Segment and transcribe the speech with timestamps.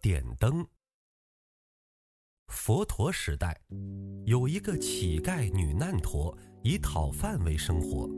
[0.00, 0.66] 点灯。
[2.48, 3.60] 佛陀时代，
[4.24, 8.08] 有一个乞丐女难陀，以讨饭为生活。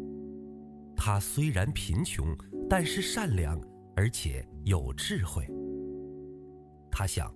[0.96, 2.36] 她虽然贫穷，
[2.68, 3.60] 但是善良，
[3.94, 5.46] 而且有智慧。
[6.90, 7.34] 她想：“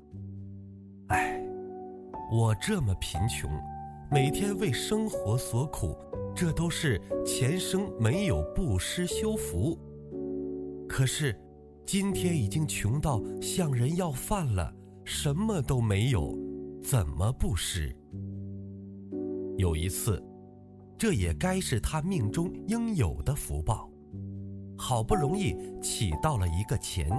[1.08, 1.38] 哎，
[2.32, 3.50] 我这么贫穷，
[4.10, 5.96] 每天为生活所苦，
[6.34, 9.78] 这都是前生没有布施修福。
[10.88, 11.38] 可是，
[11.86, 16.36] 今天已经穷到向人要饭了，什么都没有。”
[16.82, 17.92] 怎么布施？
[19.56, 20.22] 有一次，
[20.96, 23.90] 这也该是他命中应有的福报。
[24.78, 27.10] 好不容易乞到了一个钱，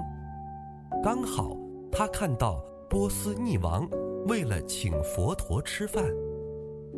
[1.04, 1.58] 刚好
[1.92, 3.86] 他看到波斯匿王
[4.28, 6.06] 为了请佛陀吃饭，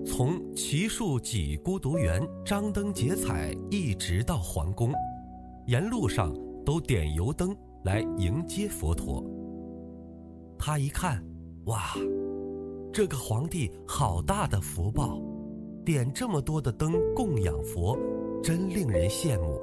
[0.05, 4.91] 从奇树几孤独园张灯结彩，一直到皇宫，
[5.65, 6.31] 沿路上
[6.69, 7.49] 都点油灯
[7.83, 9.25] 来迎接佛陀。
[10.55, 11.19] 他一看，
[11.65, 11.95] 哇！
[12.93, 15.19] 这个皇帝好大的福报，
[15.83, 17.97] 点这么多的灯供养佛，
[18.43, 19.59] 真令人羡慕。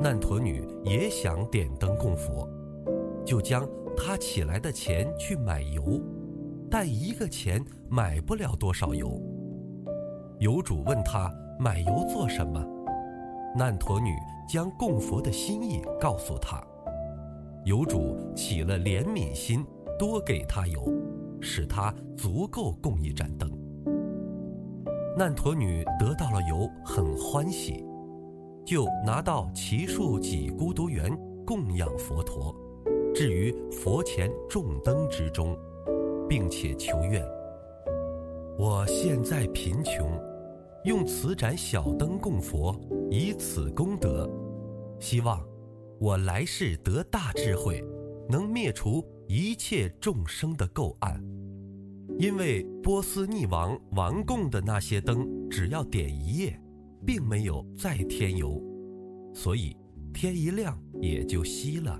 [0.00, 2.44] 难陀女也想点灯供佛，
[3.24, 3.64] 就将
[3.96, 6.02] 她起来的钱去买油，
[6.68, 9.16] 但一个钱买不了多少油。
[10.40, 12.60] 油主问他买油做什么，
[13.54, 14.14] 难陀女
[14.48, 16.62] 将供佛的心意告诉他，
[17.64, 19.64] 油主起了怜悯心，
[19.98, 20.82] 多给他油。
[21.44, 23.50] 使他足够供一盏灯。
[25.18, 27.84] 难陀女得到了油，很欢喜，
[28.64, 31.10] 就拿到奇树几孤独园
[31.44, 32.54] 供养佛陀，
[33.12, 35.58] 置于佛前众灯之中，
[36.28, 37.20] 并且求愿：
[38.56, 40.08] 我现在贫穷，
[40.84, 42.74] 用此盏小灯供佛，
[43.08, 44.28] 以此功德，
[44.98, 45.40] 希望
[46.00, 47.80] 我来世得大智慧，
[48.28, 51.22] 能灭除一切众生的垢暗。
[52.18, 56.60] 因为波斯匿王王供的那些灯，只要点一夜，
[57.06, 58.60] 并没有再添油，
[59.32, 59.76] 所以
[60.12, 61.96] 天一亮也就熄了。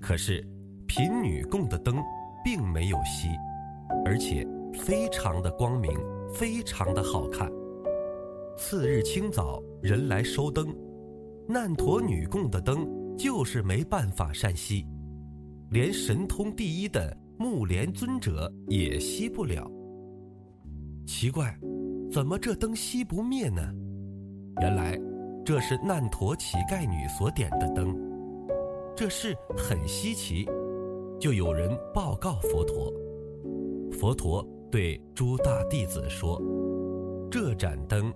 [0.00, 0.40] 可是
[0.86, 1.96] 贫女供的灯
[2.44, 3.36] 并没有熄，
[4.04, 5.90] 而且非常的光明，
[6.32, 7.50] 非常的好看。
[8.70, 10.72] 次日清早，人来收灯，
[11.48, 12.86] 难陀女供的灯
[13.18, 14.86] 就是没办法善熄，
[15.72, 17.18] 连神通第一的。
[17.36, 19.68] 木莲尊者也熄不了。
[21.04, 21.58] 奇怪，
[22.12, 23.60] 怎么这灯熄不灭呢？
[24.60, 24.96] 原来
[25.44, 27.92] 这是难陀乞丐女所点的灯，
[28.94, 30.46] 这事很稀奇。
[31.18, 32.94] 就有人报告佛陀，
[33.90, 36.40] 佛陀对诸大弟子说
[37.32, 38.14] ：“这盏灯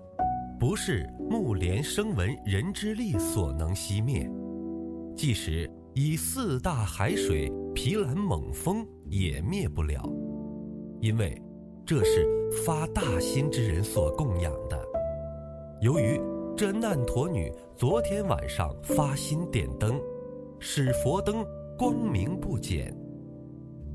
[0.67, 4.27] 不是木莲声闻人之力所能熄灭，
[5.15, 10.01] 即使以四大海水。”皮兰猛风也灭不了，
[11.01, 11.39] 因为
[11.85, 12.25] 这是
[12.65, 14.81] 发大心之人所供养的。
[15.81, 16.19] 由于
[16.57, 20.01] 这难陀女昨天晚上发心点灯，
[20.57, 21.45] 使佛灯
[21.77, 22.91] 光明不减，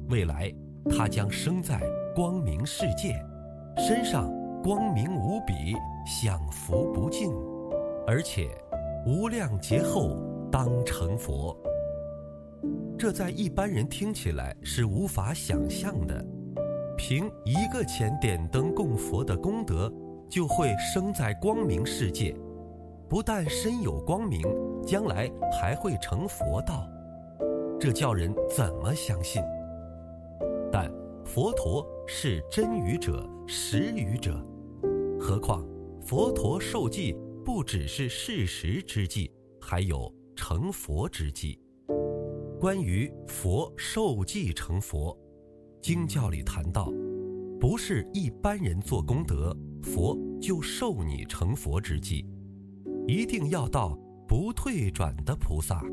[0.08, 0.54] 未来
[0.88, 1.82] 她将生在
[2.14, 3.20] 光明世界，
[3.76, 4.30] 身上
[4.62, 7.32] 光明无比，享福不尽，
[8.06, 8.50] 而且
[9.06, 10.18] 无量劫后
[10.52, 11.56] 当成佛。
[12.98, 16.22] 这在一般人听起来是无法想象的。
[16.94, 19.90] 凭一个钱点灯供佛的功德，
[20.28, 22.36] 就会生在光明世界，
[23.08, 24.42] 不但身有光明，
[24.86, 26.86] 将来还会成佛道。
[27.80, 29.42] 这叫人怎么相信？
[30.70, 30.92] 但
[31.24, 34.38] 佛陀是真语者、实语者，
[35.20, 35.62] 何况
[36.00, 37.14] 佛陀受记
[37.44, 41.60] 不只是事实之记，还有成佛之记。
[42.58, 45.16] 关于佛受记成佛，
[45.82, 46.90] 经教里谈到，
[47.60, 52.26] 不是一般人做功德，佛就受你成佛之际，
[53.06, 53.94] 一定要到
[54.26, 55.84] 不退转的菩萨，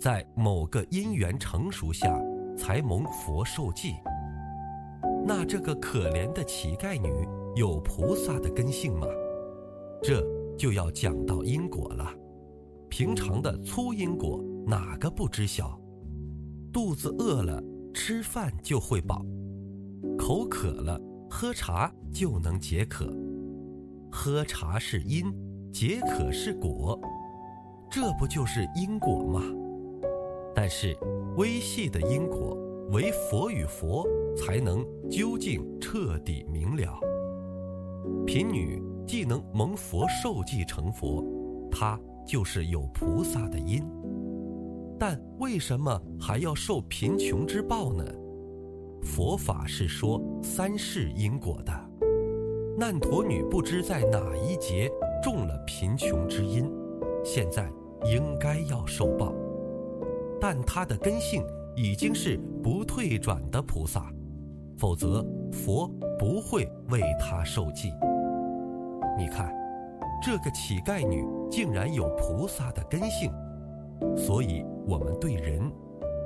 [0.00, 2.20] 在某个因缘成熟下，
[2.56, 3.94] 才蒙佛受记。
[5.24, 9.06] 那这个可怜的乞丐女有菩萨的根性吗？
[10.02, 10.24] 这
[10.56, 12.12] 就要讲到因果了。
[12.88, 14.42] 平常的粗因果。
[14.64, 15.76] 哪个不知晓？
[16.72, 17.60] 肚子饿了，
[17.92, 19.26] 吃饭就会饱；
[20.16, 23.12] 口渴了，喝茶就能解渴。
[24.08, 25.34] 喝茶是因，
[25.72, 26.96] 解渴是果，
[27.90, 29.42] 这不就是因果吗？
[30.54, 30.96] 但是
[31.36, 32.56] 微细的因果，
[32.90, 34.06] 唯佛与佛
[34.36, 36.98] 才能究竟彻底明了。
[38.26, 41.24] 贫女既能蒙佛受记成佛，
[41.70, 43.82] 她就是有菩萨的因。
[44.98, 48.04] 但为什么还要受贫穷之报呢？
[49.02, 51.72] 佛法是说三世因果的，
[52.78, 54.88] 难陀女不知在哪一劫
[55.20, 56.70] 中了贫穷之因，
[57.24, 57.68] 现在
[58.04, 59.34] 应该要受报，
[60.40, 61.42] 但她的根性
[61.74, 64.12] 已经是不退转的菩萨，
[64.78, 65.88] 否则佛
[66.18, 67.92] 不会为他受记。
[69.18, 69.54] 你看，
[70.22, 73.30] 这个乞丐女竟然有菩萨的根性，
[74.16, 75.60] 所以我们对人，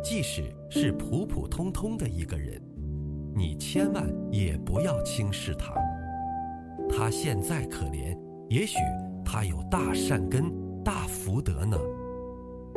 [0.02, 2.60] 即使是普普通通的一个人。
[3.34, 5.75] 你千万也不要轻视他，
[6.88, 8.16] 他现在可怜，
[8.49, 8.78] 也许
[9.25, 10.44] 他有大善根、
[10.82, 11.76] 大福德呢，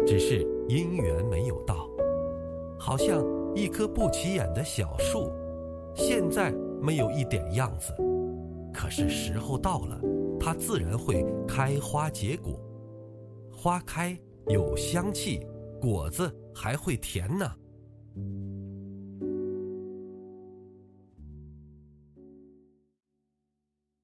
[0.05, 1.78] 只是因缘没有到。
[2.79, 3.23] 好像
[3.53, 5.31] 一棵不起眼的小树，
[5.93, 7.93] 现在没有一点样子，
[8.73, 9.99] 可是时候到了，
[10.39, 12.59] 它自然会开花结果，
[13.51, 14.17] 花开
[14.47, 15.45] 有香气，
[15.81, 17.45] 果子还会甜呢。